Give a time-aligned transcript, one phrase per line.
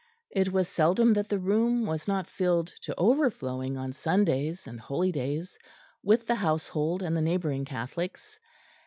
[0.31, 4.79] It was seldom that the room was not filled to over flowing on Sundays and
[4.79, 5.59] holy days
[6.01, 8.39] with the household and the neighbouring Catholics.